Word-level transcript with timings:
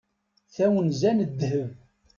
Tawenza 0.55 1.11
n 1.13 1.17
ddheb. 1.29 1.69